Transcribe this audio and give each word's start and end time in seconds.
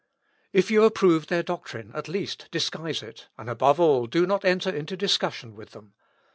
If 0.51 0.71
you 0.71 0.83
approve 0.83 1.27
their 1.27 1.43
doctrine, 1.43 1.91
at 1.93 2.07
least 2.07 2.47
disguise 2.49 3.03
it, 3.03 3.27
and, 3.37 3.47
above 3.47 3.79
all, 3.79 4.07
do 4.07 4.25
not 4.25 4.43
enter 4.43 4.71
into 4.75 4.97
discussion 4.97 5.53
with 5.55 5.73
them. 5.73 5.93